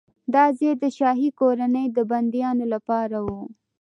دا 0.33 0.43
ځای 0.57 0.73
د 0.81 0.83
شاهي 0.97 1.29
کورنۍ 1.39 1.85
د 1.95 1.97
بندیانو 2.11 2.65
لپاره 2.73 3.17
و. 3.25 3.27